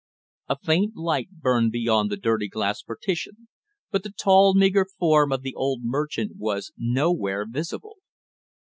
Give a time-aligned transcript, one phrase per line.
[0.49, 3.47] A faint light burned beyond the dirty glass partition,
[3.91, 7.97] but the tall meager form of the old merchant was nowhere visible.